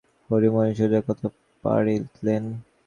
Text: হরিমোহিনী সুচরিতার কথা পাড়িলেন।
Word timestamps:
হরিমোহিনী 0.29 0.73
সুচরিতার 0.77 1.03
কথা 1.07 1.27
পাড়িলেন। 1.63 2.43